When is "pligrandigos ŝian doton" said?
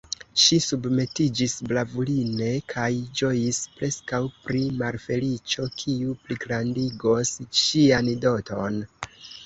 6.27-8.87